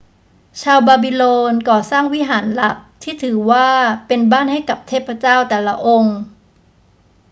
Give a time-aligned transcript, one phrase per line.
[0.61, 3.67] ชาวบาบิโลนก่อสร้างวิหารหลักที่ถือว่า
[4.07, 6.17] เป็นบ้านให้กับเทพเจ้าแต่ละองค์